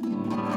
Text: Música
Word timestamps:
Música 0.00 0.48